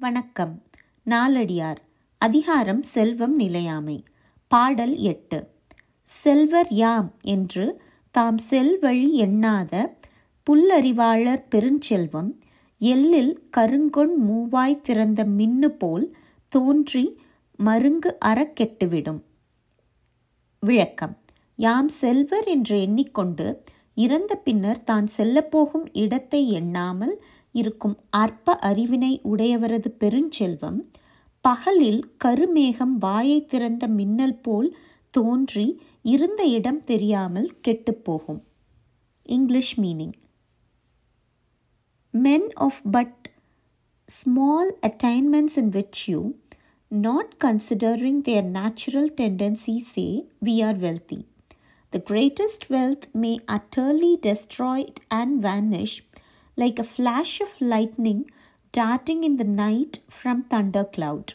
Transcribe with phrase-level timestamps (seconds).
[0.00, 0.62] வணக்கம்.
[1.06, 1.78] நாலடியார்
[2.18, 4.04] அதிகாரம் செல்வம் நிலையாமை.
[4.48, 5.48] பாடல் எட்டு.
[6.04, 9.72] செல்வர் யாம் என்று தாம் செல்வழி எண்ணாத
[10.46, 12.30] புல்லறிவாளர் பெருஞ்செல்வம்
[12.80, 16.16] எல்லில் கருங்கொண் மூவாய் திறந்த மின்னு போல்
[16.52, 17.18] தோன்றி
[17.56, 19.20] மருங்கு அறக்கெட்டுவிடும்
[20.62, 21.16] விளக்கம்.
[21.56, 23.62] யாம் செல்வர் என்று எண்ணிக்கொண்டு
[23.94, 27.22] இறந்த பின்னர் தான் செல்லப்போகும் இடத்தை எண்ணாமல்
[27.52, 30.80] இருக்கும் அற்ப அறிவினை உடையவரது பெருஞ்செல்வம்
[31.40, 34.76] பகலில் கருமேகம் வாயை திறந்த மின்னல் போல்
[35.10, 38.42] தோன்றி இருந்த இடம் தெரியாமல் கெட்டுப்போகும்
[39.22, 40.12] English meaning
[42.14, 43.28] men of but
[44.08, 46.34] small attainments in virtue,
[46.90, 51.26] not considering their natural tendencies, say, We are wealthy.
[51.92, 56.07] The greatest wealth may utterly destroy and vanish
[56.58, 58.28] like a flash of lightning
[58.72, 61.34] darting in the night from thundercloud.